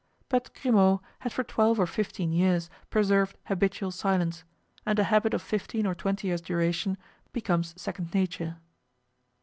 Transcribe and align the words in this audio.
But 0.29 0.49
Grimaud 0.59 0.99
had 1.19 1.31
for 1.31 1.43
twelve 1.43 1.79
or 1.79 1.85
fifteen 1.85 2.31
years 2.33 2.71
preserved 2.89 3.37
habitual 3.45 3.91
silence, 3.91 4.43
and 4.83 4.97
a 4.97 5.03
habit 5.03 5.35
of 5.35 5.43
fifteen 5.43 5.85
or 5.85 5.93
twenty 5.93 6.25
years' 6.29 6.41
duration 6.41 6.97
becomes 7.33 7.79
second 7.79 8.11
nature. 8.11 8.57